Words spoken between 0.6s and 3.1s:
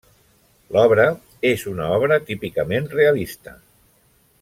L'obra és una obra típicament